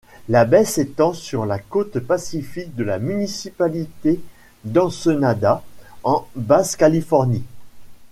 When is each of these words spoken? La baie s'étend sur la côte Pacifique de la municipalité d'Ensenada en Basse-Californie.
La 0.29 0.45
baie 0.45 0.65
s'étend 0.65 1.13
sur 1.13 1.45
la 1.45 1.59
côte 1.59 1.99
Pacifique 1.99 2.75
de 2.75 2.83
la 2.83 2.97
municipalité 2.97 4.19
d'Ensenada 4.63 5.61
en 6.03 6.27
Basse-Californie. 6.35 7.43